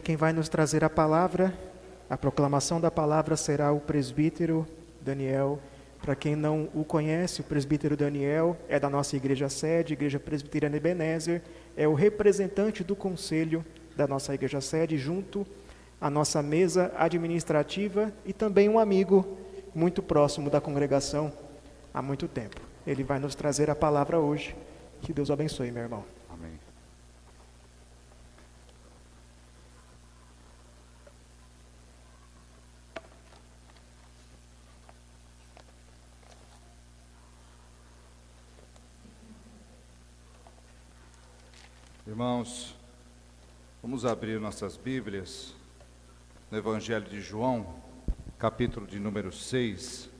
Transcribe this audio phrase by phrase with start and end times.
[0.00, 1.52] Hoje quem vai nos trazer a palavra,
[2.08, 4.66] a proclamação da palavra será o presbítero
[5.02, 5.58] Daniel.
[6.00, 10.78] Para quem não o conhece, o presbítero Daniel é da nossa igreja sede, Igreja Presbiteriana
[10.78, 11.42] Ebenezer,
[11.76, 13.62] é o representante do conselho
[13.94, 15.46] da nossa igreja sede, junto
[16.00, 19.36] à nossa mesa administrativa e também um amigo
[19.74, 21.30] muito próximo da congregação
[21.92, 22.58] há muito tempo.
[22.86, 24.56] Ele vai nos trazer a palavra hoje.
[25.02, 26.04] Que Deus abençoe, meu irmão.
[26.30, 26.70] Amém.
[42.20, 42.76] Irmãos,
[43.80, 45.54] vamos abrir nossas Bíblias
[46.50, 47.82] no Evangelho de João,
[48.38, 50.10] capítulo de número 6.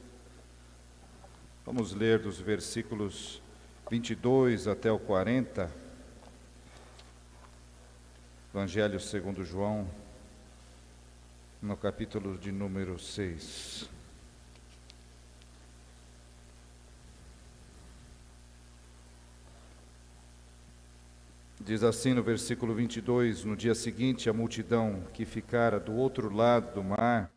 [1.62, 3.43] Vamos ler dos versículos
[3.90, 5.71] 22 até o 40.
[8.54, 9.87] Evangelho segundo João,
[11.60, 13.99] no capítulo de número 6.
[21.60, 26.74] Diz assim no versículo 22: No dia seguinte, a multidão que ficara do outro lado
[26.74, 27.30] do mar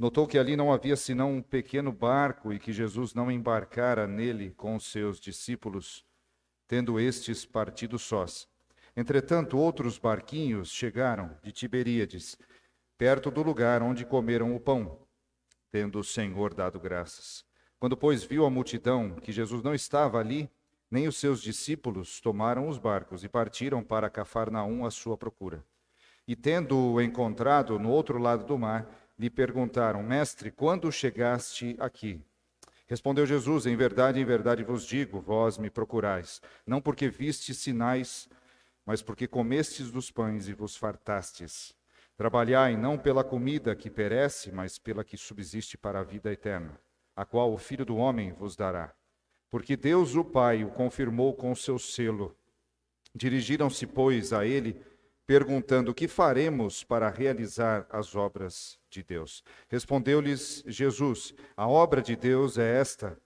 [0.00, 4.48] Notou que ali não havia senão um pequeno barco e que Jesus não embarcara nele
[4.56, 6.06] com os seus discípulos,
[6.66, 8.48] tendo estes partido sós.
[8.96, 12.38] Entretanto, outros barquinhos chegaram de Tiberíades,
[12.96, 15.06] perto do lugar onde comeram o pão,
[15.70, 17.44] tendo o Senhor dado graças.
[17.78, 20.48] Quando, pois, viu a multidão que Jesus não estava ali,
[20.90, 25.64] nem os seus discípulos tomaram os barcos e partiram para Cafarnaum à sua procura.
[26.26, 32.20] E tendo-o encontrado no outro lado do mar, lhe perguntaram: Mestre, quando chegaste aqui?
[32.86, 38.28] Respondeu Jesus: Em verdade, em verdade vos digo, vós me procurais, não porque vistes sinais,
[38.84, 41.74] mas porque comestes dos pães e vos fartastes.
[42.16, 46.78] Trabalhai não pela comida que perece, mas pela que subsiste para a vida eterna,
[47.16, 48.92] a qual o Filho do Homem vos dará.
[49.50, 52.36] Porque Deus o Pai o confirmou com seu selo.
[53.14, 54.80] Dirigiram-se, pois, a ele
[55.26, 59.42] perguntando: Que faremos para realizar as obras de Deus?
[59.68, 63.18] Respondeu-lhes Jesus: A obra de Deus é esta,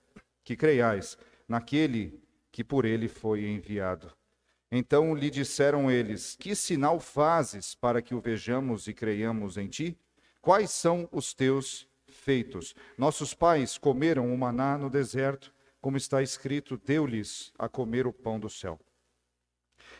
[0.42, 2.20] que creiais naquele
[2.50, 4.12] que por ele foi enviado.
[4.70, 9.98] Então lhe disseram eles: Que sinal fazes para que o vejamos e creiamos em ti?
[10.42, 12.74] Quais são os teus feitos?
[12.98, 15.53] Nossos pais comeram o maná no deserto,
[15.84, 18.80] como está escrito: Deu-lhes a comer o pão do céu.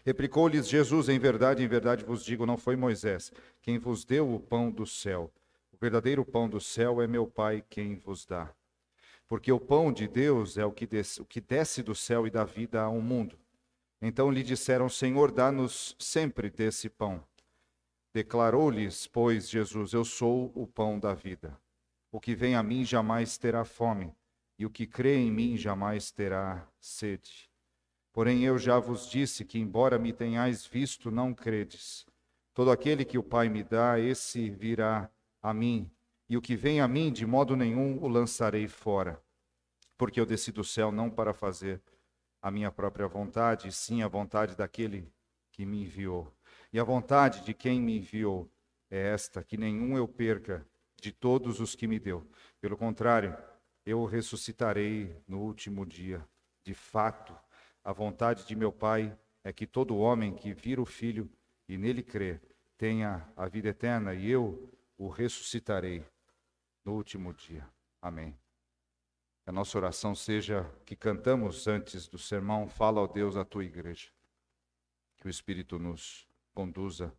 [0.02, 3.30] Replicou-lhes Jesus: Em verdade, em verdade vos digo, não foi Moisés
[3.60, 5.30] quem vos deu o pão do céu.
[5.70, 8.50] O verdadeiro pão do céu é meu Pai quem vos dá.
[9.28, 12.30] Porque o pão de Deus é o que desce, o que desce do céu e
[12.30, 13.38] dá vida ao mundo.
[14.00, 17.22] Então lhe disseram: Senhor, dá-nos sempre desse pão.
[18.10, 21.54] Declarou-lhes, pois, Jesus: Eu sou o pão da vida.
[22.10, 24.14] O que vem a mim jamais terá fome,
[24.59, 27.50] e o que crê em mim jamais terá sede.
[28.12, 32.06] Porém, eu já vos disse que, embora me tenhais visto, não credes.
[32.53, 35.10] Todo aquele que o Pai me dá, esse virá
[35.43, 35.91] a mim,
[36.28, 39.20] e o que vem a mim, de modo nenhum o lançarei fora.
[39.98, 41.82] Porque eu desci do céu não para fazer
[42.41, 45.12] a minha própria vontade, sim a vontade daquele
[45.50, 46.32] que me enviou.
[46.72, 48.50] E a vontade de quem me enviou
[48.91, 50.66] é esta: que nenhum eu perca
[51.00, 52.26] de todos os que me deu.
[52.60, 53.37] Pelo contrário,
[53.84, 56.26] eu ressuscitarei no último dia.
[56.62, 57.36] De fato,
[57.82, 61.30] a vontade de meu Pai é que todo homem que vira o Filho
[61.68, 62.40] e nele crê
[62.78, 66.04] tenha a vida eterna e eu o ressuscitarei
[66.84, 67.68] no último dia.
[68.00, 68.36] Amém.
[69.46, 74.08] A nossa oração seja que cantamos antes do sermão, fala ao Deus a tua igreja.
[75.18, 77.12] Que o Espírito nos conduza.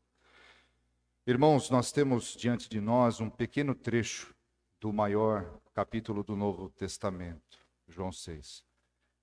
[1.28, 4.35] Irmãos, nós temos diante de nós um pequeno trecho
[4.80, 8.64] do maior capítulo do Novo Testamento, João 6.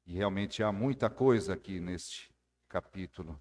[0.07, 2.35] E realmente há muita coisa aqui neste
[2.69, 3.41] capítulo.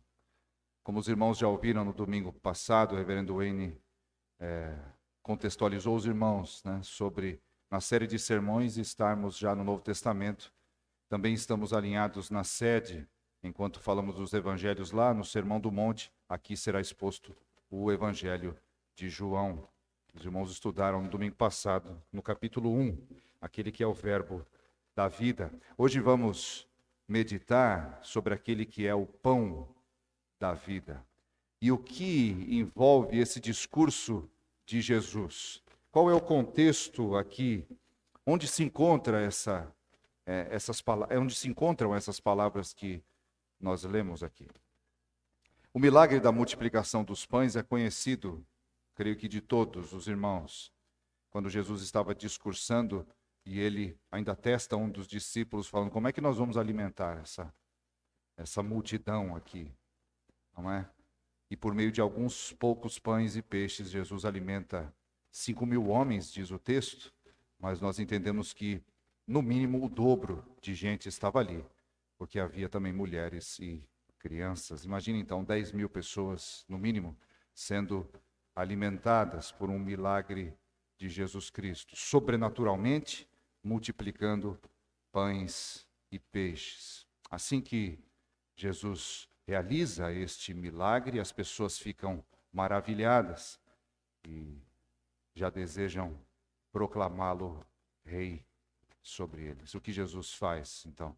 [0.84, 3.80] Como os irmãos já ouviram no domingo passado, o reverendo Wayne
[4.40, 4.78] é,
[5.22, 10.54] contextualizou os irmãos né, sobre, na série de sermões, estarmos já no Novo Testamento.
[11.08, 13.08] Também estamos alinhados na sede,
[13.44, 17.36] enquanto falamos dos evangelhos lá, no Sermão do Monte, aqui será exposto
[17.70, 18.58] o evangelho
[18.96, 19.68] de João.
[20.14, 22.98] Os irmãos estudaram no domingo passado, no capítulo 1,
[23.40, 24.46] aquele que é o Verbo
[24.94, 25.52] da vida.
[25.78, 26.68] Hoje vamos
[27.08, 29.74] meditar sobre aquele que é o pão
[30.38, 31.04] da vida.
[31.62, 34.30] E o que envolve esse discurso
[34.66, 35.64] de Jesus?
[35.92, 37.66] Qual é o contexto aqui?
[38.26, 39.74] Onde se encontra essa,
[40.26, 41.18] é, essas palavras?
[41.18, 43.02] Onde se encontram essas palavras que
[43.60, 44.48] nós lemos aqui?
[45.74, 48.46] O milagre da multiplicação dos pães é conhecido
[49.02, 50.72] creio que de todos os irmãos,
[51.32, 53.04] quando Jesus estava discursando
[53.44, 57.52] e ele ainda testa um dos discípulos falando: "Como é que nós vamos alimentar essa
[58.38, 59.74] essa multidão aqui?"
[60.56, 60.88] Não é?
[61.50, 64.94] E por meio de alguns poucos pães e peixes, Jesus alimenta
[65.32, 67.12] cinco mil homens, diz o texto,
[67.58, 68.84] mas nós entendemos que
[69.26, 71.66] no mínimo o dobro de gente estava ali,
[72.20, 73.84] porque havia também mulheres e
[74.20, 74.86] crianças.
[74.86, 77.18] Imagine então 10 mil pessoas, no mínimo,
[77.52, 78.08] sendo
[78.56, 80.54] alimentadas por um milagre
[80.98, 83.28] de Jesus Cristo, sobrenaturalmente
[83.64, 84.60] multiplicando
[85.12, 87.08] pães e peixes.
[87.30, 88.00] Assim que
[88.56, 93.60] Jesus realiza este milagre, as pessoas ficam maravilhadas
[94.28, 94.58] e
[95.34, 96.18] já desejam
[96.72, 97.66] proclamá-lo
[98.04, 98.46] rei
[99.02, 99.74] sobre eles.
[99.74, 101.18] O que Jesus faz, então?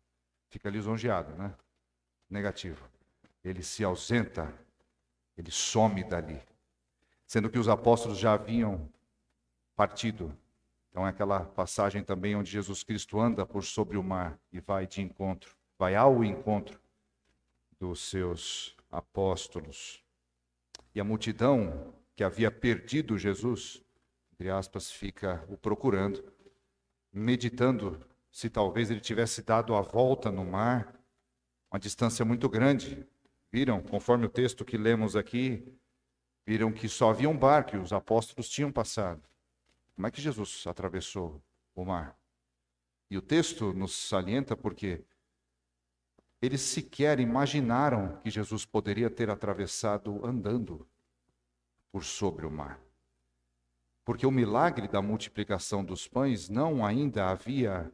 [0.50, 1.53] Fica lisonjeado, né?
[2.29, 2.88] Negativo.
[3.44, 4.53] Ele se ausenta,
[5.38, 6.41] ele some dali.
[7.33, 8.88] Sendo que os apóstolos já haviam
[9.75, 10.38] partido.
[10.91, 14.85] Então é aquela passagem também onde Jesus Cristo anda por sobre o mar e vai
[14.85, 16.80] de encontro, vai ao encontro
[17.80, 20.03] dos seus apóstolos.
[20.94, 23.83] E a multidão que havia perdido Jesus,
[24.33, 26.24] entre aspas, fica o procurando
[27.12, 30.94] meditando se talvez ele tivesse dado a volta no mar,
[31.71, 33.07] uma distância muito grande.
[33.51, 35.75] Viram, conforme o texto que lemos aqui,
[36.45, 39.22] viram que só havia um barco e os apóstolos tinham passado.
[39.95, 41.42] Como é que Jesus atravessou
[41.75, 42.18] o mar?
[43.10, 45.04] E o texto nos salienta porque
[46.42, 50.88] eles sequer imaginaram que Jesus poderia ter atravessado andando
[51.92, 52.80] por sobre o mar
[54.06, 57.92] porque o milagre da multiplicação dos pães não ainda havia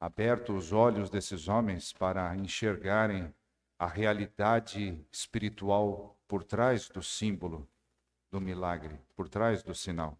[0.00, 3.32] aberto os olhos desses homens para enxergarem
[3.78, 7.68] a realidade espiritual por trás do símbolo
[8.30, 10.18] do milagre, por trás do sinal.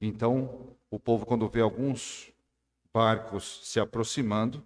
[0.00, 2.32] Então, o povo, quando vê alguns
[2.92, 4.64] barcos se aproximando,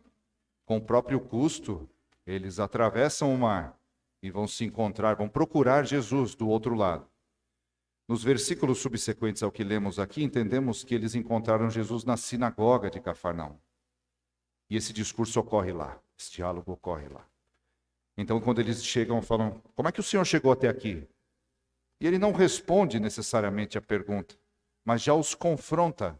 [0.64, 1.88] com o próprio custo,
[2.26, 3.78] eles atravessam o mar
[4.22, 7.06] e vão se encontrar, vão procurar Jesus do outro lado.
[8.06, 13.00] Nos versículos subsequentes ao que lemos aqui, entendemos que eles encontraram Jesus na sinagoga de
[13.00, 13.58] Cafarnaum.
[14.68, 17.26] E esse discurso ocorre lá, esse diálogo ocorre lá.
[18.16, 21.06] Então, quando eles chegam, falam: Como é que o Senhor chegou até aqui?
[22.00, 24.36] E ele não responde necessariamente a pergunta,
[24.84, 26.18] mas já os confronta.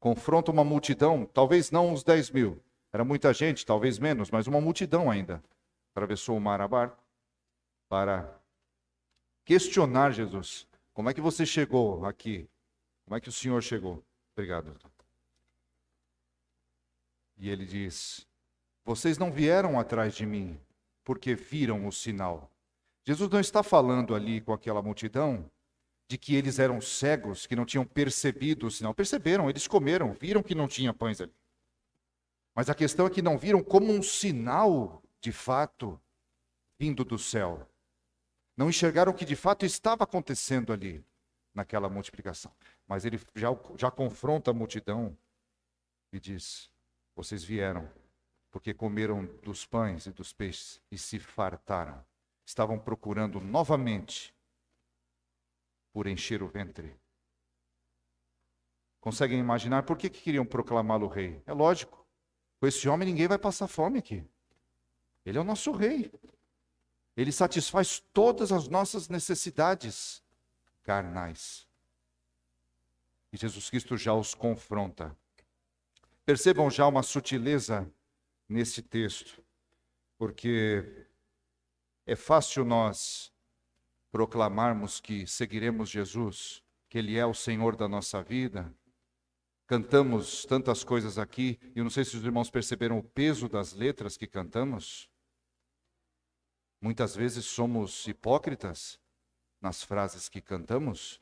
[0.00, 2.62] Confronta uma multidão, talvez não uns 10 mil,
[2.92, 5.42] era muita gente, talvez menos, mas uma multidão ainda.
[5.92, 7.02] Atravessou o mar a barco
[7.88, 8.40] para
[9.44, 10.66] questionar Jesus.
[10.92, 12.48] Como é que você chegou aqui?
[13.04, 14.02] Como é que o senhor chegou?
[14.32, 14.74] Obrigado.
[17.36, 18.26] E ele diz:
[18.84, 20.58] Vocês não vieram atrás de mim
[21.04, 22.50] porque viram o sinal.
[23.08, 25.50] Jesus não está falando ali com aquela multidão
[26.10, 28.92] de que eles eram cegos, que não tinham percebido o sinal.
[28.92, 31.32] Perceberam, eles comeram, viram que não tinha pães ali.
[32.54, 35.98] Mas a questão é que não viram como um sinal, de fato,
[36.78, 37.66] vindo do céu.
[38.54, 41.02] Não enxergaram o que de fato estava acontecendo ali,
[41.54, 42.52] naquela multiplicação.
[42.86, 45.16] Mas ele já, já confronta a multidão
[46.12, 46.70] e diz:
[47.16, 47.90] Vocês vieram
[48.50, 52.06] porque comeram dos pães e dos peixes e se fartaram.
[52.48, 54.34] Estavam procurando novamente
[55.92, 56.96] por encher o ventre.
[58.98, 61.42] Conseguem imaginar por que, que queriam proclamá-lo rei?
[61.44, 62.06] É lógico.
[62.58, 64.24] Com esse homem ninguém vai passar fome aqui.
[65.26, 66.10] Ele é o nosso rei.
[67.14, 70.22] Ele satisfaz todas as nossas necessidades
[70.82, 71.68] carnais.
[73.30, 75.14] E Jesus Cristo já os confronta.
[76.24, 77.86] Percebam já uma sutileza
[78.48, 79.44] nesse texto,
[80.16, 81.07] porque
[82.08, 83.30] é fácil nós
[84.10, 88.74] proclamarmos que seguiremos Jesus, que Ele é o Senhor da nossa vida.
[89.66, 93.74] Cantamos tantas coisas aqui, e eu não sei se os irmãos perceberam o peso das
[93.74, 95.10] letras que cantamos.
[96.80, 98.98] Muitas vezes somos hipócritas
[99.60, 101.20] nas frases que cantamos,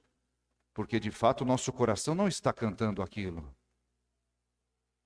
[0.72, 3.52] porque de fato o nosso coração não está cantando aquilo.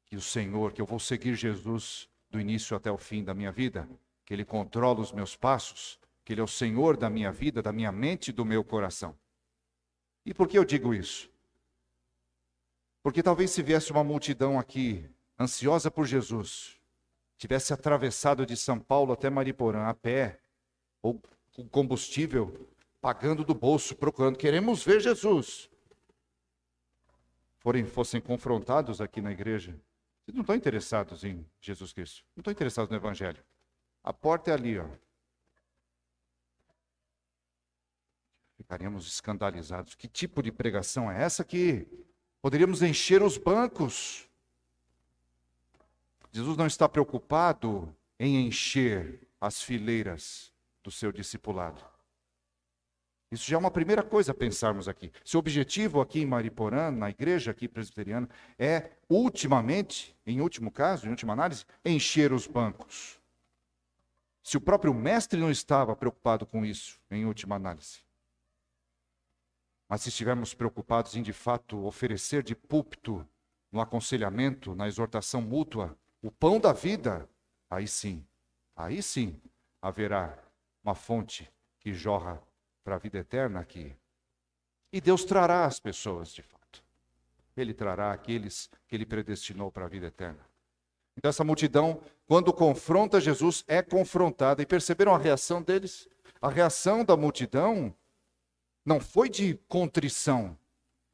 [0.05, 3.51] Que o Senhor, que eu vou seguir Jesus do início até o fim da minha
[3.51, 3.89] vida,
[4.31, 7.73] que Ele controla os meus passos, que Ele é o Senhor da minha vida, da
[7.73, 9.19] minha mente e do meu coração.
[10.25, 11.29] E por que eu digo isso?
[13.03, 15.05] Porque talvez se viesse uma multidão aqui,
[15.37, 16.81] ansiosa por Jesus,
[17.37, 20.41] tivesse atravessado de São Paulo até Mariporã a pé,
[21.03, 21.21] ou
[21.53, 22.71] com combustível,
[23.01, 25.69] pagando do bolso, procurando, queremos ver Jesus.
[27.59, 29.73] Forem, fossem confrontados aqui na igreja,
[30.25, 33.45] vocês não estão interessados em Jesus Cristo, não estão interessados no Evangelho.
[34.03, 34.87] A porta é ali, ó.
[38.71, 39.97] ficaríamos escandalizados.
[39.97, 41.89] Que tipo de pregação é essa que
[42.41, 44.29] poderíamos encher os bancos?
[46.31, 50.53] Jesus não está preocupado em encher as fileiras
[50.85, 51.83] do seu discipulado.
[53.33, 55.11] Isso já é uma primeira coisa a pensarmos aqui.
[55.25, 61.07] Se o objetivo aqui em Mariporã, na igreja aqui presbiteriana, é, ultimamente, em último caso,
[61.07, 63.20] em última análise, encher os bancos.
[64.43, 68.01] Se o próprio mestre não estava preocupado com isso, em última análise.
[69.89, 73.27] Mas se estivermos preocupados em, de fato, oferecer de púlpito,
[73.73, 77.29] no aconselhamento, na exortação mútua, o pão da vida,
[77.69, 78.27] aí sim,
[78.75, 79.41] aí sim
[79.81, 80.39] haverá
[80.83, 82.43] uma fonte que jorra
[82.83, 83.97] para a vida eterna aqui.
[84.93, 86.83] E Deus trará as pessoas, de fato.
[87.57, 90.50] Ele trará aqueles que ele predestinou para a vida eterna.
[91.17, 94.63] Então, essa multidão, quando confronta Jesus, é confrontada.
[94.63, 96.09] E perceberam a reação deles?
[96.41, 97.95] A reação da multidão
[98.85, 100.57] não foi de contrição,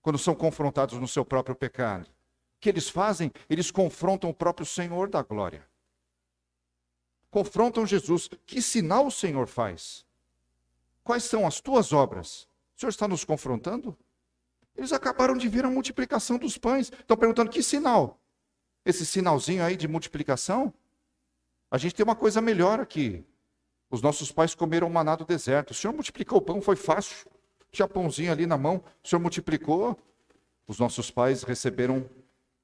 [0.01, 2.07] quando são confrontados no seu próprio pecado.
[2.07, 3.33] O que eles fazem?
[3.51, 5.67] Eles confrontam o próprio Senhor da glória.
[7.31, 8.31] Confrontam Jesus.
[8.47, 10.07] Que sinal o Senhor faz?
[11.03, 12.49] Quais são as tuas obras?
[12.77, 13.97] O Senhor está nos confrontando?
[14.77, 16.91] Eles acabaram de ver a multiplicação dos pães.
[16.91, 18.21] Estão perguntando que sinal?
[18.87, 20.73] Esse sinalzinho aí de multiplicação?
[21.69, 23.25] A gente tem uma coisa melhor aqui.
[23.91, 25.73] Os nossos pais comeram maná do deserto.
[25.73, 27.29] O Senhor multiplicou o pão, foi fácil.
[27.73, 29.99] Tinha pãozinho ali na mão, o Senhor multiplicou.
[30.69, 32.09] Os nossos pais receberam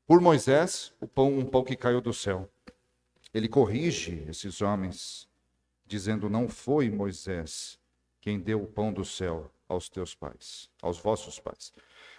[0.06, 2.48] por Moisés o pão, um pão que caiu do céu.
[3.34, 5.28] Ele corrige esses homens,
[5.84, 7.80] dizendo: Não foi Moisés
[8.20, 11.72] quem deu o pão do céu aos teus pais, aos vossos pais.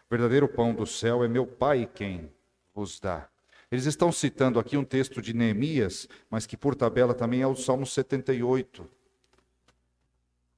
[0.07, 2.29] O verdadeiro pão do céu é meu Pai quem
[2.75, 3.29] vos dá.
[3.73, 7.55] Eles estão citando aqui um texto de Neemias, mas que por tabela também é o
[7.55, 8.87] Salmo 78.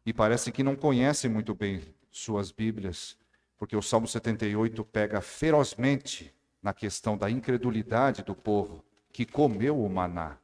[0.05, 1.81] E parece que não conhecem muito bem
[2.11, 3.17] suas Bíblias,
[3.57, 9.89] porque o Salmo 78 pega ferozmente na questão da incredulidade do povo que comeu o
[9.89, 10.37] maná.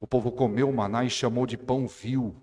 [0.00, 2.34] O povo comeu o maná e chamou de pão vil.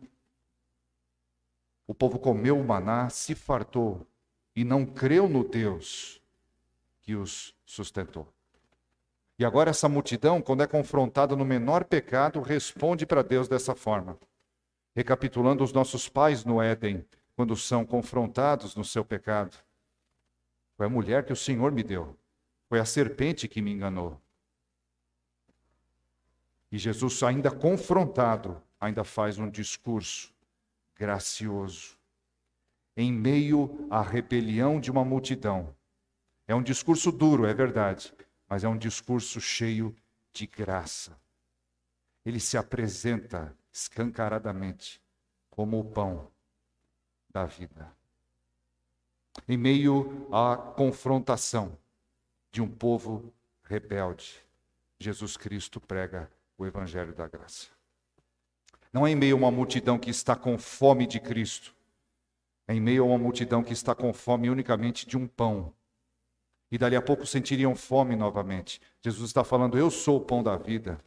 [1.85, 4.07] O povo comeu o maná, se fartou
[4.55, 6.21] e não creu no Deus
[7.01, 8.38] que os sustentou.
[9.39, 14.19] E agora essa multidão, quando é confrontada no menor pecado, responde para Deus dessa forma.
[14.93, 17.05] Recapitulando os nossos pais no Éden,
[17.37, 19.55] quando são confrontados no seu pecado.
[20.75, 22.17] Foi a mulher que o Senhor me deu.
[22.67, 24.19] Foi a serpente que me enganou.
[26.69, 30.33] E Jesus, ainda confrontado, ainda faz um discurso
[30.97, 31.97] gracioso,
[32.95, 35.73] em meio à rebelião de uma multidão.
[36.45, 38.13] É um discurso duro, é verdade,
[38.49, 39.95] mas é um discurso cheio
[40.33, 41.15] de graça.
[42.25, 45.01] Ele se apresenta escancaradamente
[45.49, 46.27] como o pão
[47.29, 47.91] da vida.
[49.47, 51.77] Em meio à confrontação
[52.51, 53.31] de um povo
[53.63, 54.41] rebelde,
[54.99, 57.67] Jesus Cristo prega o evangelho da graça.
[58.91, 61.75] Não é em meio a uma multidão que está com fome de Cristo.
[62.67, 65.73] É em meio a uma multidão que está com fome unicamente de um pão.
[66.71, 68.81] E dali a pouco sentiriam fome novamente.
[69.01, 70.99] Jesus está falando: Eu sou o pão da vida.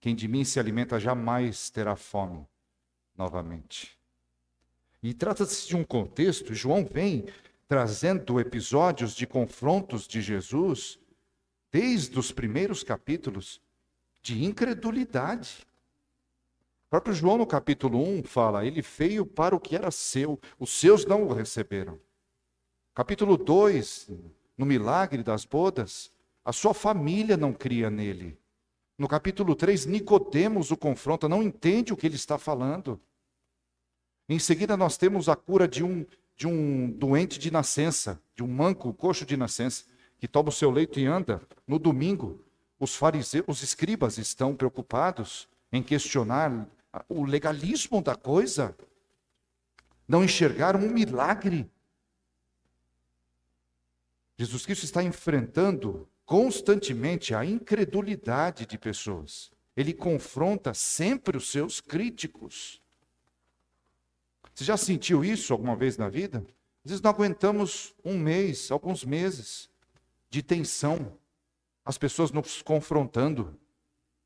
[0.00, 2.46] Quem de mim se alimenta jamais terá fome
[3.16, 3.98] novamente.
[5.02, 7.26] E trata-se de um contexto, João vem
[7.68, 10.98] trazendo episódios de confrontos de Jesus,
[11.70, 13.60] desde os primeiros capítulos,
[14.22, 15.66] de incredulidade.
[16.86, 20.70] O próprio João, no capítulo 1, fala: Ele veio para o que era seu, os
[20.70, 21.98] seus não o receberam.
[22.92, 24.10] Capítulo 2,
[24.60, 26.12] no milagre das bodas,
[26.44, 28.38] a sua família não cria nele.
[28.98, 33.00] No capítulo 3, Nicodemos o confronta, não entende o que ele está falando.
[34.28, 36.04] Em seguida, nós temos a cura de um,
[36.36, 39.86] de um doente de nascença, de um manco, coxo de nascença,
[40.18, 41.40] que toma o seu leito e anda.
[41.66, 42.44] No domingo,
[42.78, 46.68] os fariseus, os escribas estão preocupados em questionar
[47.08, 48.76] o legalismo da coisa,
[50.06, 51.66] não enxergaram um milagre.
[54.40, 59.50] Jesus Cristo está enfrentando constantemente a incredulidade de pessoas.
[59.76, 62.80] Ele confronta sempre os seus críticos.
[64.54, 66.38] Você já sentiu isso alguma vez na vida?
[66.84, 69.68] Às vezes não aguentamos um mês, alguns meses
[70.28, 71.16] de tensão,
[71.84, 73.58] as pessoas nos confrontando,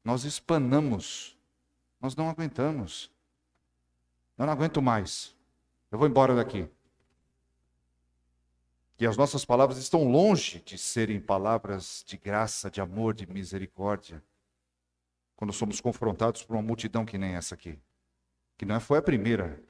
[0.04, 1.34] nós espanamos
[2.04, 3.10] nós não aguentamos.
[4.36, 5.34] Eu não aguento mais.
[5.90, 6.68] Eu vou embora daqui.
[8.98, 14.22] E as nossas palavras estão longe de serem palavras de graça, de amor, de misericórdia.
[15.34, 17.78] Quando somos confrontados por uma multidão que nem essa aqui,
[18.56, 19.60] que não foi a primeira.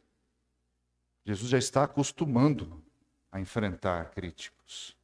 [1.24, 2.84] Jesus já está acostumando
[3.32, 4.94] a enfrentar críticos.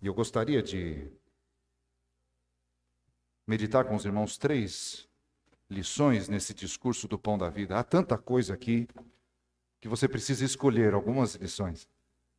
[0.00, 1.10] E eu gostaria de
[3.44, 5.08] meditar com os irmãos três
[5.68, 7.78] lições nesse discurso do pão da vida.
[7.78, 8.86] Há tanta coisa aqui
[9.82, 11.88] que você precisa escolher algumas lições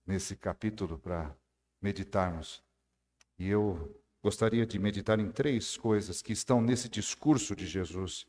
[0.08, 1.36] nesse capítulo para
[1.82, 2.64] meditarmos.
[3.38, 8.26] E eu gostaria de meditar em três coisas que estão nesse discurso de Jesus,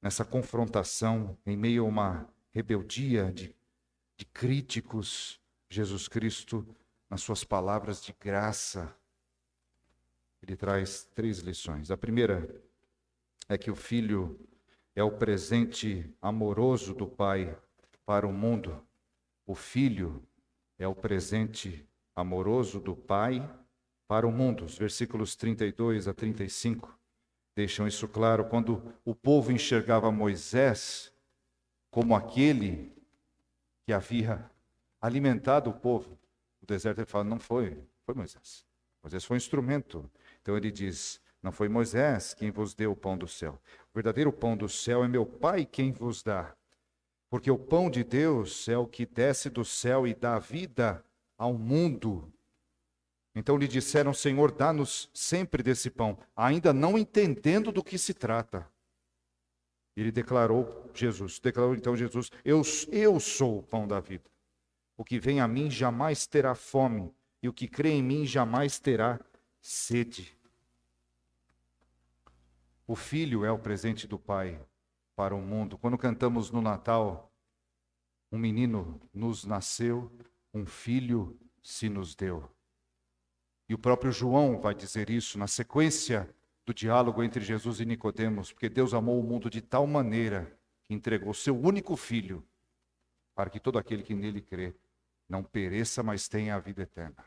[0.00, 3.54] nessa confrontação, em meio a uma rebeldia de,
[4.16, 5.38] de críticos.
[5.68, 6.66] Jesus Cristo,
[7.10, 8.96] nas suas palavras de graça,
[10.42, 11.90] ele traz três lições.
[11.90, 12.58] A primeira
[13.50, 14.40] é que o filho
[14.96, 17.54] é o presente amoroso do Pai
[18.04, 18.84] para o mundo.
[19.46, 20.22] O filho
[20.78, 23.48] é o presente amoroso do Pai
[24.06, 24.64] para o mundo.
[24.64, 26.98] Os versículos 32 a 35
[27.54, 28.44] deixam isso claro.
[28.44, 31.12] Quando o povo enxergava Moisés
[31.90, 32.92] como aquele
[33.84, 34.50] que havia
[35.00, 36.18] alimentado o povo,
[36.62, 38.64] o deserto ele fala: não foi, foi Moisés.
[39.02, 40.10] Moisés foi um instrumento.
[40.40, 43.60] Então ele diz: não foi Moisés quem vos deu o pão do céu.
[43.90, 46.54] O verdadeiro pão do céu é meu Pai quem vos dá.
[47.30, 51.02] Porque o pão de Deus é o que desce do céu e dá vida
[51.38, 52.30] ao mundo.
[53.32, 58.68] Então lhe disseram: Senhor, dá-nos sempre desse pão, ainda não entendendo do que se trata.
[59.96, 64.28] Ele declarou, Jesus, declarou então Jesus: Eu, eu sou o pão da vida.
[64.96, 68.80] O que vem a mim jamais terá fome, e o que crê em mim jamais
[68.80, 69.20] terá
[69.60, 70.36] sede.
[72.88, 74.60] O filho é o presente do Pai
[75.20, 75.76] para o mundo.
[75.76, 77.30] Quando cantamos no Natal,
[78.32, 80.10] um menino nos nasceu,
[80.54, 82.50] um filho se nos deu.
[83.68, 86.34] E o próprio João vai dizer isso na sequência
[86.64, 90.94] do diálogo entre Jesus e Nicodemos, porque Deus amou o mundo de tal maneira que
[90.94, 92.42] entregou seu único filho
[93.34, 94.74] para que todo aquele que nele crê
[95.28, 97.22] não pereça, mas tenha a vida eterna.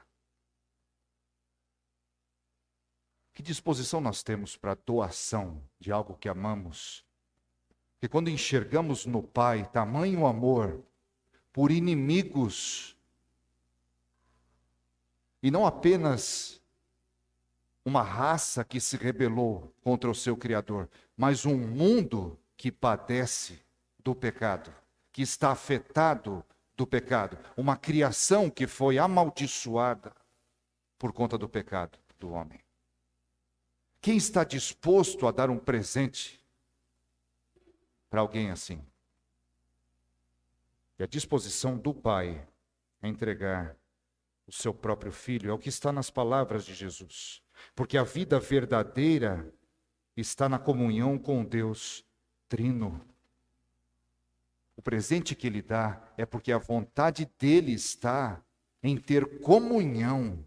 [3.36, 7.06] Que disposição nós temos para a doação de algo que amamos
[8.04, 10.84] que quando enxergamos no Pai tamanho amor
[11.54, 12.98] por inimigos,
[15.42, 16.62] e não apenas
[17.86, 23.64] uma raça que se rebelou contra o seu Criador, mas um mundo que padece
[24.04, 24.76] do pecado,
[25.10, 26.44] que está afetado
[26.76, 30.14] do pecado, uma criação que foi amaldiçoada
[31.00, 32.60] por conta do pecado do homem.
[34.02, 36.43] Quem está disposto a dar um presente
[38.14, 38.80] para alguém assim.
[41.00, 42.48] E a disposição do Pai
[43.02, 43.76] a entregar
[44.46, 47.42] o seu próprio filho é o que está nas palavras de Jesus.
[47.74, 49.52] Porque a vida verdadeira
[50.16, 52.06] está na comunhão com Deus
[52.48, 53.04] Trino.
[54.76, 58.40] O presente que ele dá é porque a vontade dele está
[58.84, 60.46] em ter comunhão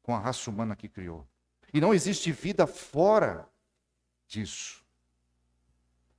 [0.00, 1.28] com a raça humana que criou.
[1.70, 3.46] E não existe vida fora
[4.26, 4.83] disso.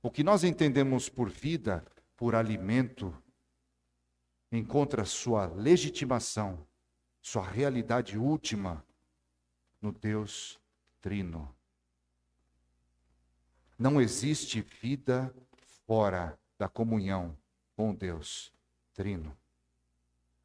[0.06, 1.84] O que nós entendemos por vida,
[2.16, 3.12] por alimento,
[4.52, 6.64] encontra sua legitimação,
[7.20, 8.86] sua realidade última
[9.82, 10.60] no Deus
[11.00, 11.52] Trino.
[13.76, 15.34] Não existe vida
[15.88, 17.36] fora da comunhão
[17.74, 18.52] com Deus
[18.94, 19.36] Trino.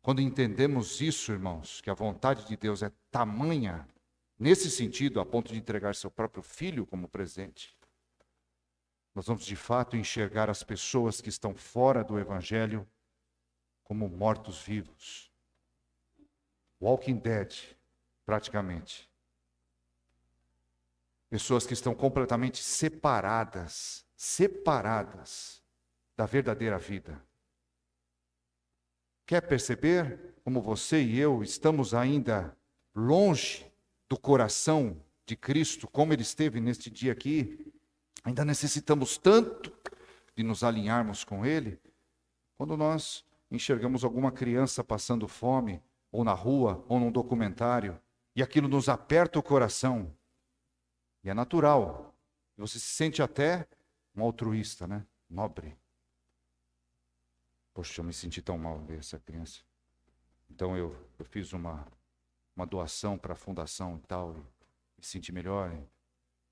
[0.02, 3.88] Quando entendemos isso, irmãos, que a vontade de Deus é tamanha,
[4.40, 7.80] nesse sentido, a ponto de entregar seu próprio filho como presente,
[9.14, 12.88] nós vamos de fato enxergar as pessoas que estão fora do Evangelho
[13.84, 15.30] como mortos-vivos.
[16.80, 17.54] Walking Dead,
[18.26, 19.10] praticamente.
[21.30, 25.62] Pessoas que estão completamente separadas, separadas
[26.16, 27.22] da verdadeira vida.
[29.26, 32.58] Quer perceber como você e eu estamos ainda
[32.96, 33.72] longe
[34.10, 37.71] do coração de Cristo, como ele esteve neste dia aqui?
[38.24, 39.72] Ainda necessitamos tanto
[40.36, 41.80] de nos alinharmos com Ele.
[42.58, 45.82] Quando nós enxergamos alguma criança passando fome,
[46.12, 48.00] ou na rua, ou num documentário,
[48.36, 50.16] e aquilo nos aperta o coração,
[51.24, 52.14] e é natural,
[52.58, 53.68] você se sente até
[54.16, 55.06] um altruísta, né?
[55.30, 55.78] Nobre.
[57.74, 59.62] Poxa, eu me senti tão mal ver essa criança.
[60.50, 61.88] Então eu, eu fiz uma,
[62.56, 64.40] uma doação para a fundação e tal, e
[64.98, 65.72] me senti melhor.
[65.72, 65.88] E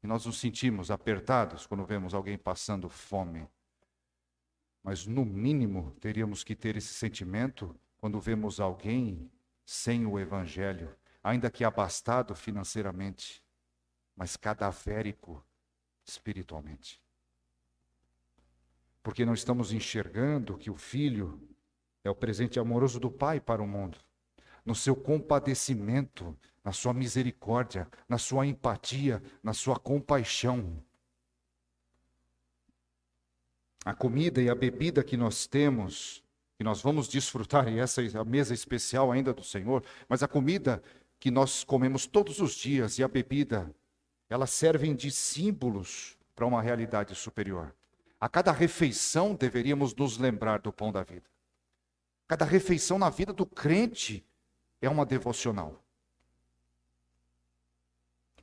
[0.07, 3.47] nós nos sentimos apertados quando vemos alguém passando fome.
[4.83, 9.29] Mas, no mínimo, teríamos que ter esse sentimento quando vemos alguém
[9.65, 13.43] sem o Evangelho, ainda que abastado financeiramente,
[14.15, 15.45] mas cadavérico
[16.03, 17.01] espiritualmente.
[19.01, 21.41] porque não estamos enxergando que o Filho
[22.03, 23.97] é o presente amoroso do Pai para o mundo,
[24.65, 30.83] no seu compadecimento, na sua misericórdia, na sua empatia, na sua compaixão.
[33.85, 36.23] A comida e a bebida que nós temos,
[36.57, 40.27] que nós vamos desfrutar, e essa é a mesa especial ainda do Senhor, mas a
[40.27, 40.83] comida
[41.19, 43.73] que nós comemos todos os dias e a bebida,
[44.29, 47.75] elas servem de símbolos para uma realidade superior.
[48.19, 51.29] A cada refeição deveríamos nos lembrar do pão da vida.
[52.27, 54.25] Cada refeição na vida do crente
[54.81, 55.83] é uma devocional.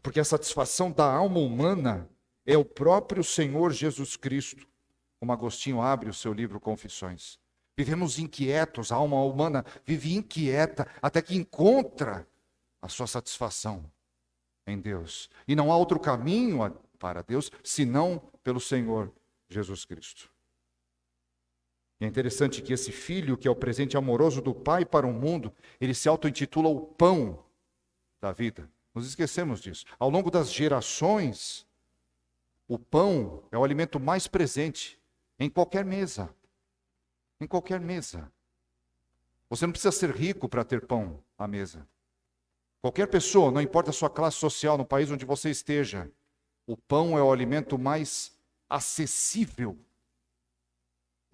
[0.07, 2.09] Porque a satisfação da alma humana
[2.47, 4.65] é o próprio Senhor Jesus Cristo.
[5.19, 7.41] Como Agostinho abre o seu livro Confissões.
[7.77, 12.25] Vivemos inquietos, a alma humana vive inquieta até que encontra
[12.81, 13.85] a sua satisfação
[14.65, 15.29] em Deus.
[15.49, 16.61] E não há outro caminho
[17.01, 19.13] para Deus senão pelo Senhor
[19.49, 20.31] Jesus Cristo.
[22.01, 25.13] E é interessante que esse filho, que é o presente amoroso do Pai para o
[25.13, 27.45] mundo, ele se auto-intitula o pão
[28.21, 28.71] da vida.
[28.97, 29.85] Nos esquecemos disso.
[29.99, 31.67] Ao longo das gerações,
[32.67, 34.99] o pão é o alimento mais presente
[35.39, 36.35] em qualquer mesa.
[37.39, 38.33] Em qualquer mesa.
[39.51, 41.87] Você não precisa ser rico para ter pão à mesa.
[42.81, 46.11] Qualquer pessoa, não importa a sua classe social, no país onde você esteja,
[46.67, 48.35] o pão é o alimento mais
[48.67, 49.79] acessível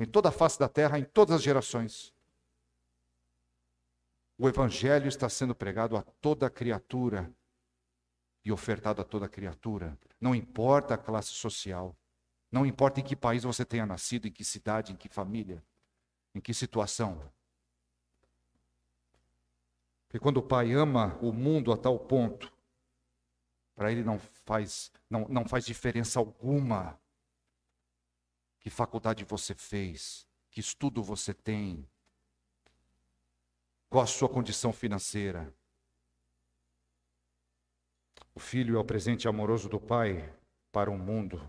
[0.01, 2.12] em toda a face da terra, em todas as gerações.
[4.37, 7.33] O Evangelho está sendo pregado a toda criatura
[8.44, 9.98] e ofertado a toda criatura.
[10.20, 11.96] Não importa a classe social,
[12.50, 15.62] não importa em que país você tenha nascido, em que cidade, em que família,
[16.35, 17.22] em que situação.
[20.07, 22.52] Porque quando o pai ama o mundo a tal ponto,
[23.74, 27.00] para ele não faz, não, não faz diferença alguma
[28.61, 31.88] que faculdade você fez, que estudo você tem,
[33.88, 35.52] qual a sua condição financeira.
[38.35, 40.33] O filho é o presente amoroso do pai
[40.71, 41.40] para o mundo.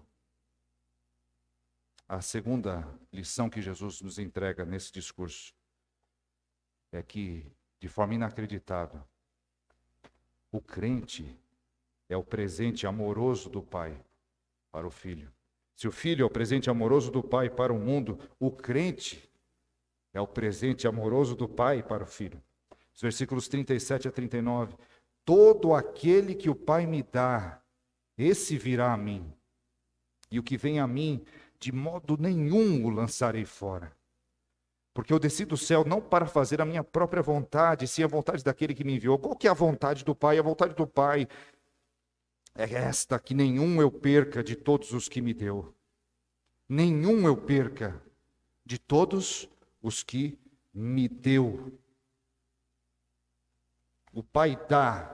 [2.08, 5.54] A segunda lição que Jesus nos entrega nesse discurso
[6.91, 7.46] é que,
[7.80, 9.02] de forma inacreditável,
[10.52, 11.39] o crente
[12.10, 14.00] é o presente amoroso do pai
[14.72, 15.34] para o filho.
[15.76, 19.28] Se o filho é o presente amoroso do pai para o mundo, o crente
[20.13, 22.41] é o presente amoroso do pai para o filho.
[22.93, 24.76] Os versículos 37 a 39.
[25.26, 27.62] Todo aquele que o pai me dá,
[28.18, 29.34] esse virá a mim.
[30.30, 31.24] E o que vem a mim,
[31.60, 33.96] de modo nenhum o lançarei fora.
[34.94, 38.44] Porque eu desci do céu não para fazer a minha própria vontade, sim a vontade
[38.44, 39.18] daquele que me enviou.
[39.18, 40.38] Qual que é a vontade do Pai?
[40.38, 41.28] A vontade do Pai
[42.54, 45.74] é esta que nenhum eu perca de todos os que me deu.
[46.70, 48.00] Nenhum eu perca
[48.64, 49.50] de todos
[49.82, 50.38] os que
[50.74, 51.72] me deu.
[54.13, 55.10] O Pai dá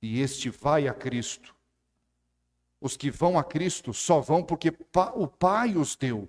[0.00, 1.54] e este vai a Cristo.
[2.80, 4.72] Os que vão a Cristo só vão porque
[5.16, 6.28] o Pai os deu.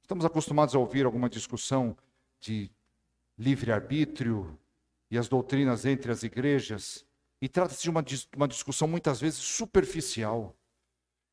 [0.00, 1.96] Estamos acostumados a ouvir alguma discussão
[2.40, 2.70] de
[3.36, 4.58] livre-arbítrio
[5.10, 7.04] e as doutrinas entre as igrejas.
[7.40, 8.02] E trata-se de uma,
[8.34, 10.56] uma discussão muitas vezes superficial.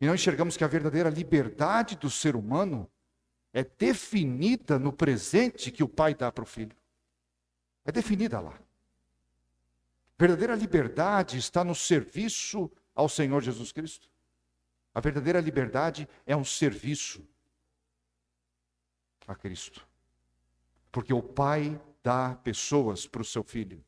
[0.01, 2.91] E não enxergamos que a verdadeira liberdade do ser humano
[3.53, 6.75] é definida no presente que o pai dá para o filho.
[7.85, 8.59] É definida lá.
[10.21, 14.07] Verdadeira liberdade está no serviço ao Senhor Jesus Cristo.
[14.93, 17.27] A verdadeira liberdade é um serviço
[19.27, 19.87] a Cristo.
[20.91, 23.83] Porque o pai dá pessoas para o seu filho.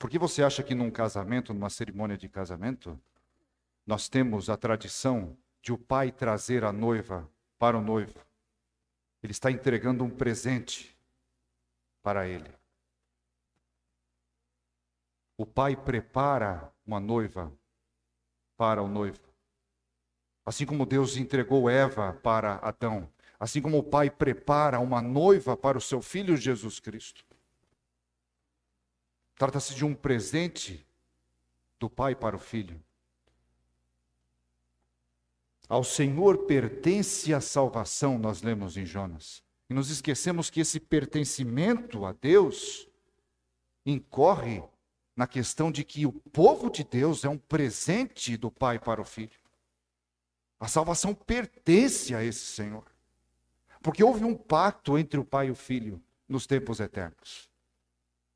[0.00, 3.00] Por que você acha que num casamento, numa cerimônia de casamento,
[3.86, 8.18] nós temos a tradição de o pai trazer a noiva para o noivo?
[9.22, 10.98] Ele está entregando um presente
[12.02, 12.61] para ele.
[15.42, 17.52] O pai prepara uma noiva
[18.56, 19.18] para o noivo.
[20.46, 25.76] Assim como Deus entregou Eva para Adão, assim como o pai prepara uma noiva para
[25.76, 27.24] o seu filho Jesus Cristo.
[29.34, 30.86] Trata-se de um presente
[31.76, 32.80] do pai para o filho.
[35.68, 39.42] Ao Senhor pertence a salvação, nós lemos em Jonas.
[39.68, 42.88] E nos esquecemos que esse pertencimento a Deus
[43.84, 44.62] incorre
[45.14, 49.04] na questão de que o povo de Deus é um presente do pai para o
[49.04, 49.38] filho.
[50.58, 52.84] A salvação pertence a esse Senhor.
[53.82, 57.50] Porque houve um pacto entre o pai e o filho nos tempos eternos.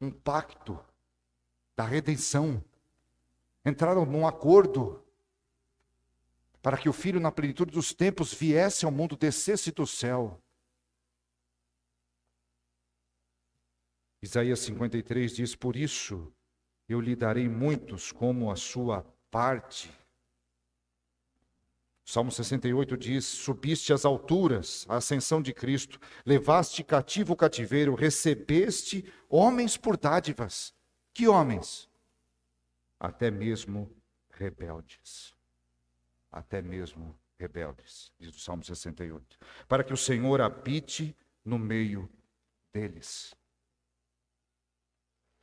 [0.01, 0.79] Um pacto
[1.77, 2.63] da redenção.
[3.65, 5.03] Entraram num acordo
[6.67, 10.43] para que o Filho, na plenitude dos tempos, viesse ao mundo, descesse do céu.
[14.21, 16.33] Isaías 53 diz: Por isso
[16.89, 19.91] eu lhe darei muitos como a sua parte.
[22.05, 29.05] Salmo 68 diz: Subiste às alturas, a ascensão de Cristo, levaste cativo o cativeiro, recebeste
[29.29, 30.73] homens por dádivas.
[31.13, 31.91] Que homens?
[33.01, 33.91] Até mesmo
[34.31, 35.35] rebeldes.
[36.31, 39.39] Até mesmo rebeldes, diz o Salmo 68.
[39.67, 42.09] Para que o Senhor habite no meio
[42.73, 43.36] deles.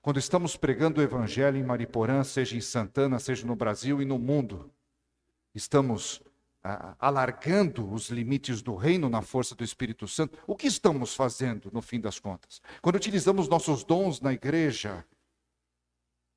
[0.03, 4.19] Quando estamos pregando o Evangelho em Mariporã, seja em Santana, seja no Brasil e no
[4.19, 4.69] mundo,
[5.55, 6.21] estamos
[6.61, 10.37] ah, alargando os limites do reino na força do Espírito Santo.
[10.45, 12.61] O que estamos fazendo, no fim das contas?
[12.81, 15.07] Quando utilizamos nossos dons na igreja,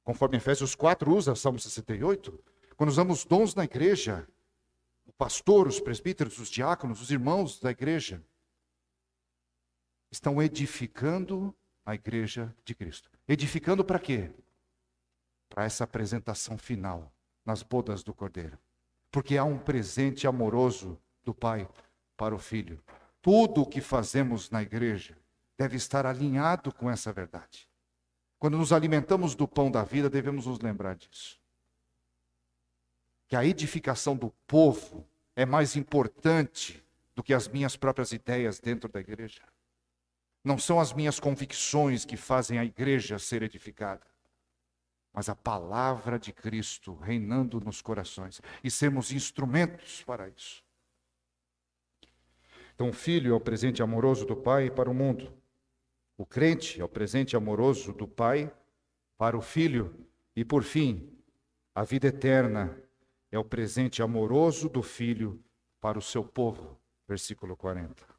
[0.05, 2.41] conforme Efésios 4 usa Salmo 68,
[2.77, 4.29] quando usamos dons na igreja,
[5.05, 8.25] o pastor, os presbíteros, os diáconos, os irmãos da igreja,
[10.09, 11.53] estão edificando
[11.85, 13.16] a igreja de Cristo.
[13.29, 14.31] Edificando para quê?
[15.49, 17.13] Para essa apresentação final
[17.45, 18.59] nas bodas do Cordeiro.
[19.11, 21.69] Porque há um presente amoroso do Pai
[22.17, 22.83] para o Filho.
[23.21, 25.17] Tudo o que fazemos na igreja
[25.59, 27.69] deve estar alinhado com essa verdade.
[28.39, 31.41] Quando nos alimentamos do pão da vida, devemos nos lembrar disso.
[33.27, 36.85] Que a edificação do povo é mais importante
[37.15, 39.43] do que as minhas próprias ideias dentro da igreja.
[40.47, 44.07] Não são as minhas convicções que fazem a igreja ser edificada,
[45.13, 50.63] mas a palavra de Cristo reinando nos corações e sermos instrumentos para isso.
[52.77, 55.37] Então, o filho é o presente amoroso do Pai para o mundo.
[56.17, 58.49] O crente é o presente amoroso do Pai
[59.19, 60.07] para o filho.
[60.37, 61.11] E, por fim,
[61.75, 62.81] a vida eterna
[63.33, 65.43] é o presente amoroso do filho
[65.81, 66.79] para o seu povo.
[67.09, 68.16] Versículo 40.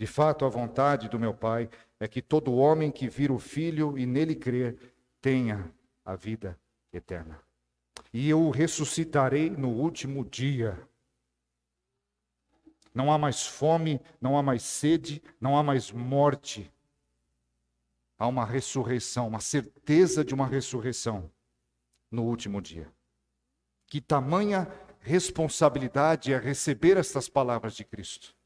[0.00, 1.68] De fato, a vontade do meu Pai
[2.00, 5.70] é que todo homem que vira o Filho e nele crer tenha
[6.02, 6.58] a vida
[6.90, 7.38] eterna.
[8.10, 10.88] E eu o ressuscitarei no último dia.
[12.94, 16.72] Não há mais fome, não há mais sede, não há mais morte.
[18.18, 21.30] Há uma ressurreição, uma certeza de uma ressurreição
[22.10, 22.90] no último dia.
[23.86, 24.66] Que tamanha
[24.98, 28.39] responsabilidade é receber estas palavras de Cristo.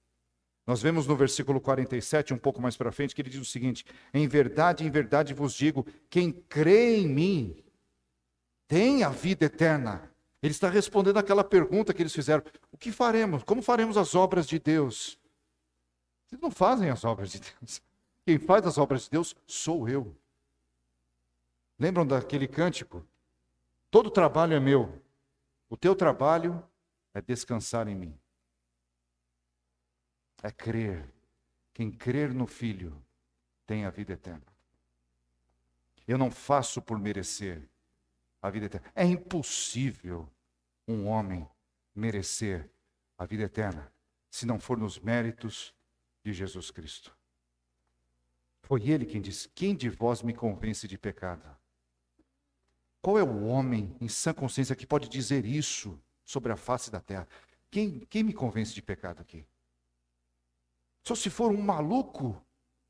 [0.67, 3.85] Nós vemos no versículo 47, um pouco mais para frente, que ele diz o seguinte:
[4.13, 7.65] Em verdade, em verdade vos digo, quem crê em mim
[8.67, 10.11] tem a vida eterna.
[10.43, 13.43] Ele está respondendo aquela pergunta que eles fizeram: O que faremos?
[13.43, 15.19] Como faremos as obras de Deus?
[16.27, 17.83] Vocês não fazem as obras de Deus.
[18.25, 20.17] Quem faz as obras de Deus sou eu.
[21.79, 23.07] Lembram daquele cântico?
[23.91, 25.03] Todo trabalho é meu.
[25.69, 26.63] O teu trabalho
[27.13, 28.19] é descansar em mim
[30.45, 31.11] é crer.
[31.73, 33.03] Quem crer no Filho
[33.67, 34.45] tem a vida eterna.
[36.07, 37.67] Eu não faço por merecer
[38.43, 38.93] a vida eterna.
[38.95, 40.31] É impossível
[40.87, 41.49] um homem
[41.95, 42.71] merecer
[43.17, 43.91] a vida eterna
[44.31, 45.75] se não for nos méritos
[46.23, 47.17] de Jesus Cristo.
[48.63, 51.57] Foi ele quem disse: Quem de vós me convence de pecado?
[53.01, 57.01] Qual é o homem em sã consciência que pode dizer isso sobre a face da
[57.01, 57.27] terra?
[57.71, 59.47] Quem, quem me convence de pecado aqui?
[61.07, 62.43] Só se for um maluco,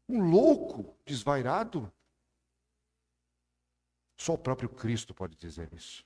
[0.09, 1.92] um louco, desvairado.
[4.16, 6.05] Só o próprio Cristo pode dizer isso.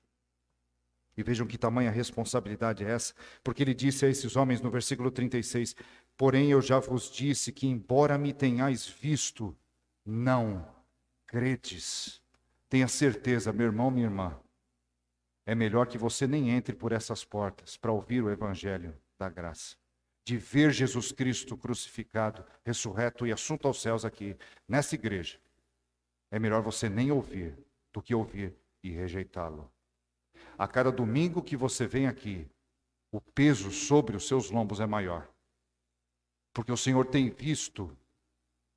[1.14, 3.12] E vejam que tamanha responsabilidade é essa,
[3.44, 5.76] porque ele disse a esses homens no versículo 36:
[6.16, 9.54] Porém eu já vos disse que, embora me tenhais visto,
[10.06, 10.66] não
[11.26, 12.22] credes.
[12.70, 14.40] Tenha certeza, meu irmão, minha irmã,
[15.44, 19.76] é melhor que você nem entre por essas portas para ouvir o evangelho da graça
[20.28, 24.36] de ver Jesus Cristo crucificado, ressurreto e assunto aos céus aqui,
[24.68, 25.40] nessa igreja,
[26.30, 27.56] é melhor você nem ouvir
[27.90, 29.72] do que ouvir e rejeitá-lo.
[30.58, 32.46] A cada domingo que você vem aqui,
[33.10, 35.26] o peso sobre os seus lombos é maior.
[36.52, 37.96] Porque o Senhor tem visto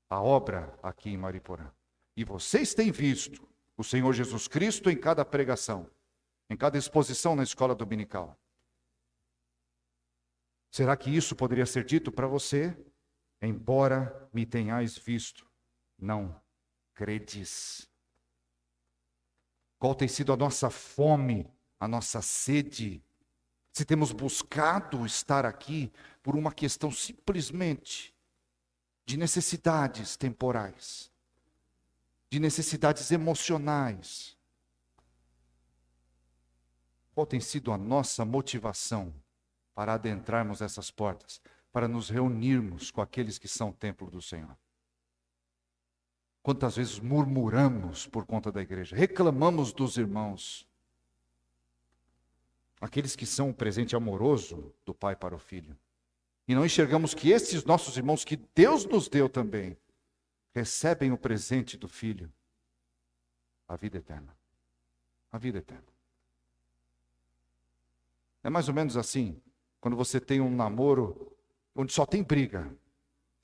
[0.09, 1.69] a obra aqui em Mariporã.
[2.15, 5.85] E vocês têm visto o Senhor Jesus Cristo em cada pregação,
[6.49, 8.39] em cada exposição na escola dominical.
[10.71, 12.75] Será que isso poderia ser dito para você?
[13.41, 15.45] Embora me tenhais visto,
[15.99, 16.41] não
[16.93, 17.89] credes.
[19.77, 23.03] Qual tem sido a nossa fome, a nossa sede?
[23.73, 25.91] Se temos buscado estar aqui
[26.23, 28.15] por uma questão simplesmente
[29.05, 31.11] de necessidades temporais,
[32.29, 34.37] de necessidades emocionais.
[37.13, 39.13] Qual tem sido a nossa motivação
[39.73, 44.57] para adentrarmos essas portas, para nos reunirmos com aqueles que são templo do Senhor.
[46.43, 50.67] Quantas vezes murmuramos por conta da igreja, reclamamos dos irmãos,
[52.79, 55.77] aqueles que são o presente amoroso do pai para o filho.
[56.47, 59.77] E não enxergamos que esses nossos irmãos, que Deus nos deu também,
[60.53, 62.31] recebem o presente do filho,
[63.67, 64.35] a vida eterna.
[65.31, 65.85] A vida eterna.
[68.43, 69.39] É mais ou menos assim,
[69.81, 71.35] quando você tem um namoro
[71.75, 72.71] onde só tem briga.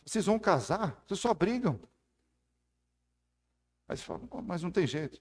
[0.05, 1.79] Vocês vão casar, vocês só brigam.
[3.89, 5.19] Aí você fala, mas não tem jeito.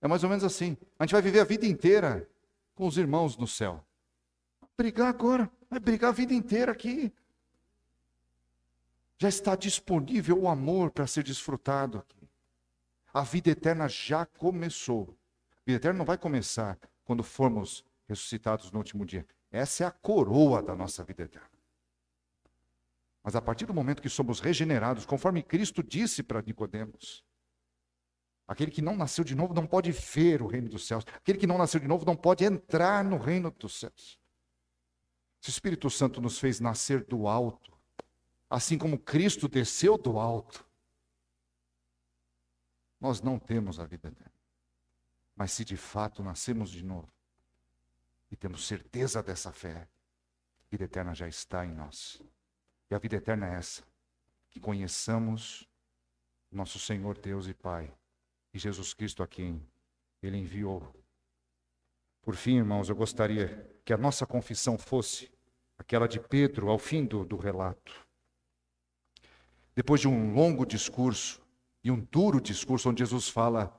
[0.00, 0.76] É mais ou menos assim.
[0.98, 2.28] A gente vai viver a vida inteira
[2.74, 3.84] com os irmãos no céu.
[4.76, 7.12] Brigar agora, vai brigar a vida inteira aqui.
[9.18, 12.28] Já está disponível o amor para ser desfrutado aqui.
[13.12, 15.16] A vida eterna já começou.
[15.52, 19.26] A vida eterna não vai começar quando formos ressuscitados no último dia.
[19.56, 21.50] Essa é a coroa da nossa vida eterna.
[23.22, 27.24] Mas a partir do momento que somos regenerados, conforme Cristo disse para Nicodemos,
[28.48, 31.04] Aquele que não nasceu de novo não pode ver o reino dos céus.
[31.16, 34.20] Aquele que não nasceu de novo não pode entrar no reino dos céus.
[35.40, 37.76] Se o Espírito Santo nos fez nascer do alto,
[38.48, 40.64] assim como Cristo desceu do alto,
[43.00, 44.32] nós não temos a vida eterna.
[45.34, 47.15] Mas se de fato nascemos de novo
[48.30, 49.88] e temos certeza dessa fé,
[50.60, 52.20] a vida eterna já está em nós.
[52.90, 53.82] E a vida eterna é essa:
[54.50, 55.68] que conheçamos
[56.50, 57.92] nosso Senhor Deus e Pai
[58.52, 59.62] e Jesus Cristo a quem
[60.22, 60.94] ele enviou.
[62.22, 65.30] Por fim, irmãos, eu gostaria que a nossa confissão fosse
[65.78, 68.06] aquela de Pedro ao fim do, do relato.
[69.74, 71.40] Depois de um longo discurso
[71.84, 73.78] e um duro discurso, onde Jesus fala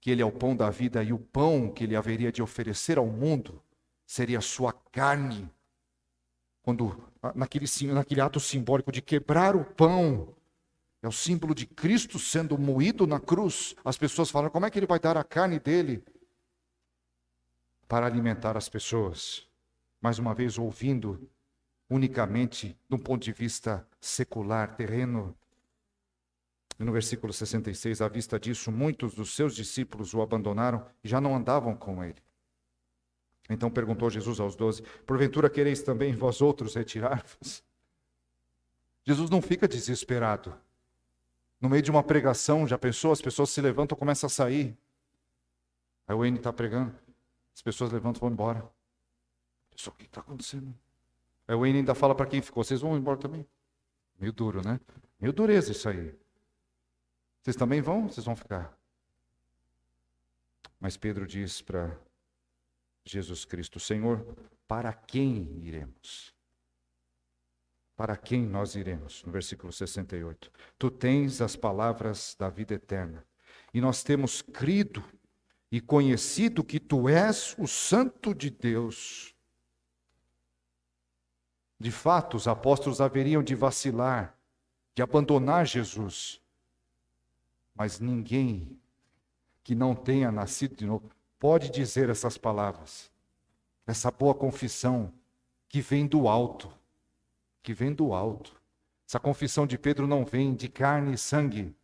[0.00, 2.98] que ele é o pão da vida e o pão que ele haveria de oferecer
[2.98, 3.62] ao mundo
[4.08, 5.50] seria a sua carne.
[6.62, 6.98] Quando,
[7.34, 10.34] naquele, naquele ato simbólico de quebrar o pão
[11.02, 13.76] é o símbolo de Cristo sendo moído na cruz.
[13.84, 16.02] As pessoas falam: como é que ele vai dar a carne dele
[17.86, 19.46] para alimentar as pessoas?
[20.00, 21.30] Mais uma vez, ouvindo
[21.90, 25.36] unicamente de um ponto de vista secular, terreno.
[26.78, 31.34] No versículo 66, à vista disso, muitos dos seus discípulos o abandonaram e já não
[31.34, 32.22] andavam com ele.
[33.48, 37.62] Então perguntou Jesus aos doze: Porventura quereis também vós outros retirar-vos?
[39.04, 40.54] Jesus não fica desesperado.
[41.60, 43.10] No meio de uma pregação, já pensou?
[43.10, 44.76] As pessoas se levantam e começam a sair.
[46.06, 46.94] Aí o Wayne está pregando,
[47.54, 48.70] as pessoas levantam e vão embora.
[49.70, 50.74] Pessoal, o que está acontecendo?
[51.46, 53.46] Aí o Wayne ainda fala para quem ficou: vocês vão embora também?
[54.18, 54.78] Meio duro, né?
[55.18, 56.14] Meio dureza isso aí.
[57.42, 58.08] Vocês também vão?
[58.08, 58.76] Vocês vão ficar?
[60.78, 61.96] Mas Pedro diz para
[63.08, 64.24] Jesus Cristo: Senhor,
[64.66, 66.36] para quem iremos?
[67.98, 69.24] para quem nós iremos?
[69.24, 70.52] No versículo 68.
[70.78, 73.26] Tu tens as palavras da vida eterna.
[73.74, 75.02] E nós temos crido
[75.68, 79.34] e conhecido que tu és o Santo de Deus.
[81.76, 84.38] De fato, os apóstolos haveriam de vacilar,
[84.94, 86.40] de abandonar Jesus.
[87.74, 88.80] Mas ninguém
[89.64, 93.10] que não tenha nascido de novo pode dizer essas palavras,
[93.86, 95.12] essa boa confissão
[95.68, 96.78] que vem do alto
[97.68, 98.58] que vem do alto.
[99.06, 101.76] Essa confissão de Pedro não vem de carne e sangue,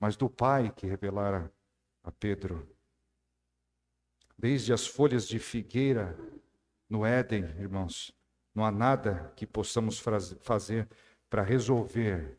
[0.00, 1.52] mas do Pai que revelara
[2.02, 2.68] a Pedro.
[4.36, 6.18] Desde as folhas de figueira
[6.88, 8.12] no Éden, irmãos,
[8.52, 10.00] não há nada que possamos
[10.40, 10.88] fazer
[11.28, 12.36] para resolver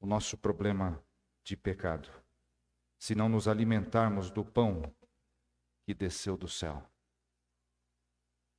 [0.00, 1.00] o nosso problema
[1.44, 2.08] de pecado,
[2.98, 4.82] se não nos alimentarmos do pão
[5.86, 6.82] que desceu do céu.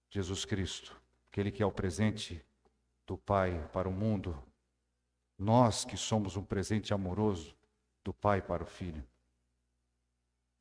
[0.10, 0.98] Jesus Cristo,
[1.30, 2.42] aquele que é o presente
[3.06, 4.42] do Pai para o mundo,
[5.38, 7.54] nós que somos um presente amoroso
[8.02, 9.06] do Pai para o Filho.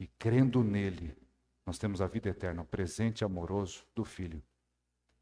[0.01, 1.16] E crendo nele,
[1.64, 4.43] nós temos a vida eterna, o presente amoroso do Filho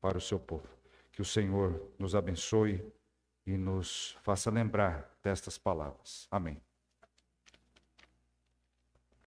[0.01, 0.66] para o seu povo.
[1.12, 2.83] Que o Senhor nos abençoe
[3.47, 6.27] e nos faça lembrar destas palavras.
[6.31, 6.59] Amém.